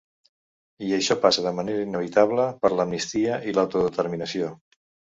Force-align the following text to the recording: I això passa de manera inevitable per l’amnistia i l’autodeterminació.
I 0.85 0.89
això 0.97 1.17
passa 1.25 1.43
de 1.49 1.53
manera 1.59 1.85
inevitable 1.89 2.49
per 2.65 2.75
l’amnistia 2.75 3.41
i 3.53 3.57
l’autodeterminació. 3.59 4.55